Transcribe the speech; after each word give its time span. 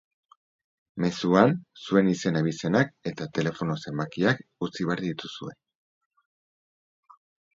Mezuan, 1.03 1.51
zuen 1.81 2.07
izen-abizenak 2.13 2.95
eta 3.11 3.27
telefono-zenbakiak 3.39 4.41
utzi 4.69 4.87
behar 4.89 5.05
dituzue. 5.09 5.53